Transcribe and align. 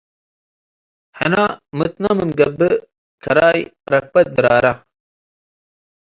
ሕነ 1.17 1.33
ምትነ 1.77 2.03
ምንገብእ 2.17 2.75
ከራይ 3.23 3.59
ረክበት 3.91 4.27
ድራረ 4.35 4.65